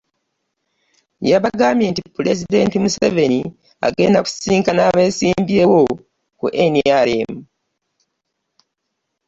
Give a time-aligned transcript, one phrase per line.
[1.29, 3.39] Yabagambye nti Pulezidenti Museveni
[3.87, 7.31] agenda kusisinkana abeesimbyewo aba NRM